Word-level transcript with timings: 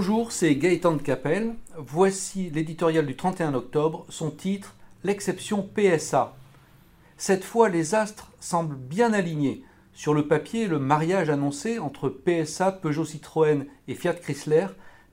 Bonjour, 0.00 0.32
c'est 0.32 0.56
Gaëtan 0.56 0.92
de 0.92 1.02
Capelle. 1.02 1.56
Voici 1.76 2.48
l'éditorial 2.48 3.04
du 3.04 3.16
31 3.16 3.52
octobre, 3.52 4.06
son 4.08 4.30
titre 4.30 4.74
L'exception 5.04 5.62
PSA. 5.62 6.34
Cette 7.18 7.44
fois, 7.44 7.68
les 7.68 7.94
astres 7.94 8.32
semblent 8.40 8.76
bien 8.76 9.12
alignés. 9.12 9.62
Sur 9.92 10.14
le 10.14 10.26
papier, 10.26 10.68
le 10.68 10.78
mariage 10.78 11.28
annoncé 11.28 11.78
entre 11.78 12.08
PSA, 12.08 12.72
Peugeot 12.72 13.04
Citroën 13.04 13.66
et 13.88 13.94
Fiat 13.94 14.14
Chrysler 14.14 14.68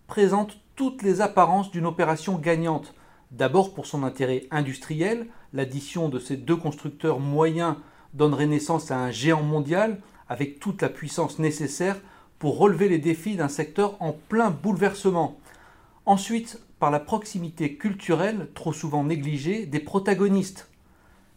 présente 0.08 0.58
toutes 0.78 1.04
les 1.04 1.20
apparences 1.20 1.70
d'une 1.70 1.86
opération 1.86 2.38
gagnante. 2.38 2.96
D'abord 3.32 3.74
pour 3.74 3.88
son 3.88 4.04
intérêt 4.04 4.48
industriel, 4.52 5.28
l'addition 5.52 6.08
de 6.08 6.18
ces 6.18 6.38
deux 6.38 6.56
constructeurs 6.56 7.20
moyens 7.20 7.76
donnerait 8.14 8.48
naissance 8.48 8.90
à 8.90 9.00
un 9.00 9.12
géant 9.12 9.44
mondial 9.44 10.00
avec 10.30 10.62
toute 10.62 10.82
la 10.82 10.88
puissance 10.88 11.40
nécessaire 11.40 11.98
pour 12.40 12.58
relever 12.58 12.90
les 12.90 13.00
défis 13.00 13.36
d'un 13.36 13.48
secteur 13.48 13.96
en 14.02 14.14
plein 14.14 14.50
bouleversement. 14.50 15.38
Ensuite, 16.06 16.60
par 16.80 16.92
la 16.92 17.00
proximité 17.00 17.76
culturelle, 17.76 18.50
trop 18.54 18.74
souvent 18.74 19.04
négligée, 19.04 19.66
des 19.66 19.80
protagonistes. 19.80 20.70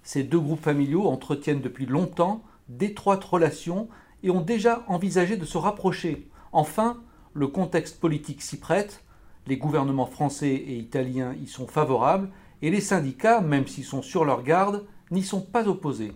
Ces 0.03 0.23
deux 0.23 0.41
groupes 0.41 0.63
familiaux 0.63 1.07
entretiennent 1.07 1.61
depuis 1.61 1.87
longtemps 1.87 2.43
d'étroites 2.69 3.25
relations 3.25 3.89
et 4.23 4.31
ont 4.31 4.43
déjà 4.43 4.85
envisagé 4.87 5.37
de 5.37 5.45
se 5.45 5.59
rapprocher. 5.59 6.29
Enfin, 6.53 7.03
le 7.33 7.49
contexte 7.49 8.01
politique 8.01 8.43
s'y 8.43 8.59
prête, 8.59 9.03
les 9.47 9.57
gouvernements 9.57 10.07
français 10.07 10.51
et 10.51 10.77
italiens 10.77 11.35
y 11.43 11.47
sont 11.47 11.67
favorables, 11.67 12.31
et 12.63 12.71
les 12.71 12.81
syndicats, 12.81 13.41
même 13.41 13.67
s'ils 13.67 13.85
sont 13.85 14.03
sur 14.03 14.25
leur 14.25 14.43
garde, 14.43 14.87
n'y 15.11 15.23
sont 15.23 15.41
pas 15.41 15.67
opposés. 15.67 16.13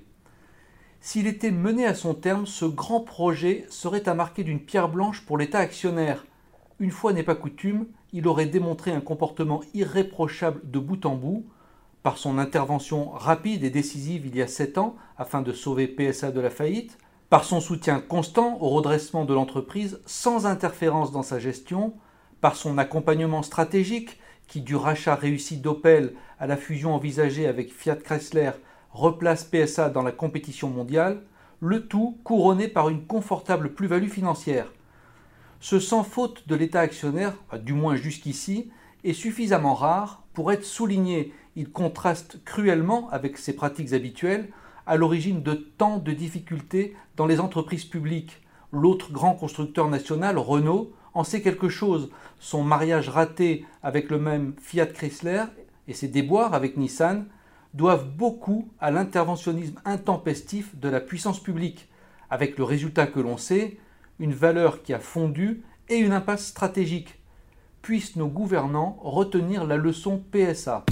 S'il 1.06 1.26
était 1.26 1.50
mené 1.50 1.84
à 1.84 1.94
son 1.94 2.14
terme, 2.14 2.46
ce 2.46 2.64
grand 2.64 3.00
projet 3.00 3.66
serait 3.68 4.08
à 4.08 4.14
marquer 4.14 4.42
d'une 4.42 4.58
pierre 4.58 4.88
blanche 4.88 5.26
pour 5.26 5.36
l'État 5.36 5.58
actionnaire. 5.58 6.24
Une 6.80 6.90
fois 6.90 7.12
n'est 7.12 7.22
pas 7.22 7.34
coutume, 7.34 7.84
il 8.14 8.26
aurait 8.26 8.46
démontré 8.46 8.90
un 8.90 9.02
comportement 9.02 9.60
irréprochable 9.74 10.62
de 10.64 10.78
bout 10.78 11.04
en 11.04 11.14
bout, 11.14 11.44
par 12.02 12.16
son 12.16 12.38
intervention 12.38 13.10
rapide 13.10 13.64
et 13.64 13.70
décisive 13.70 14.24
il 14.24 14.34
y 14.34 14.40
a 14.40 14.46
sept 14.46 14.78
ans 14.78 14.96
afin 15.18 15.42
de 15.42 15.52
sauver 15.52 15.88
PSA 15.88 16.30
de 16.30 16.40
la 16.40 16.48
faillite, 16.48 16.96
par 17.28 17.44
son 17.44 17.60
soutien 17.60 18.00
constant 18.00 18.56
au 18.62 18.70
redressement 18.70 19.26
de 19.26 19.34
l'entreprise 19.34 20.00
sans 20.06 20.46
interférence 20.46 21.12
dans 21.12 21.22
sa 21.22 21.38
gestion, 21.38 21.92
par 22.40 22.56
son 22.56 22.78
accompagnement 22.78 23.42
stratégique 23.42 24.18
qui, 24.46 24.62
du 24.62 24.74
rachat 24.74 25.16
réussi 25.16 25.58
d'Opel 25.58 26.14
à 26.38 26.46
la 26.46 26.56
fusion 26.56 26.94
envisagée 26.94 27.46
avec 27.46 27.74
Fiat 27.74 27.96
Chrysler, 27.96 28.52
replace 28.94 29.44
PSA 29.44 29.90
dans 29.90 30.02
la 30.02 30.12
compétition 30.12 30.70
mondiale, 30.70 31.22
le 31.60 31.86
tout 31.86 32.18
couronné 32.24 32.68
par 32.68 32.88
une 32.88 33.04
confortable 33.04 33.74
plus-value 33.74 34.08
financière. 34.08 34.72
Ce 35.60 35.80
sans 35.80 36.04
faute 36.04 36.46
de 36.46 36.54
l'État 36.54 36.80
actionnaire, 36.80 37.34
du 37.62 37.72
moins 37.72 37.96
jusqu'ici, 37.96 38.70
est 39.02 39.12
suffisamment 39.12 39.74
rare 39.74 40.22
pour 40.32 40.52
être 40.52 40.64
souligné. 40.64 41.32
Il 41.56 41.70
contraste 41.70 42.42
cruellement 42.44 43.08
avec 43.10 43.36
ses 43.36 43.54
pratiques 43.54 43.92
habituelles, 43.92 44.50
à 44.86 44.96
l'origine 44.96 45.42
de 45.42 45.54
tant 45.54 45.98
de 45.98 46.12
difficultés 46.12 46.94
dans 47.16 47.26
les 47.26 47.40
entreprises 47.40 47.84
publiques. 47.84 48.42
L'autre 48.72 49.12
grand 49.12 49.34
constructeur 49.34 49.88
national, 49.88 50.38
Renault, 50.38 50.92
en 51.14 51.24
sait 51.24 51.42
quelque 51.42 51.68
chose. 51.68 52.10
Son 52.38 52.62
mariage 52.62 53.08
raté 53.08 53.64
avec 53.82 54.10
le 54.10 54.18
même 54.18 54.54
Fiat 54.60 54.86
Chrysler 54.86 55.44
et 55.88 55.94
ses 55.94 56.08
déboires 56.08 56.54
avec 56.54 56.76
Nissan 56.76 57.26
doivent 57.74 58.08
beaucoup 58.08 58.68
à 58.80 58.90
l'interventionnisme 58.90 59.80
intempestif 59.84 60.74
de 60.78 60.88
la 60.88 61.00
puissance 61.00 61.42
publique, 61.42 61.88
avec 62.30 62.56
le 62.56 62.64
résultat 62.64 63.06
que 63.06 63.20
l'on 63.20 63.36
sait, 63.36 63.76
une 64.18 64.32
valeur 64.32 64.82
qui 64.82 64.94
a 64.94 65.00
fondu 65.00 65.62
et 65.88 65.96
une 65.96 66.12
impasse 66.12 66.46
stratégique. 66.46 67.20
Puissent 67.82 68.16
nos 68.16 68.28
gouvernants 68.28 68.96
retenir 69.02 69.66
la 69.66 69.76
leçon 69.76 70.22
PSA. 70.32 70.84